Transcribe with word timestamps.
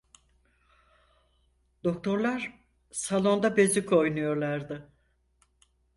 Doktorlar 1.83 2.59
salonda 2.91 3.57
bezik 3.57 3.91
oynuyorlardı. 3.93 4.91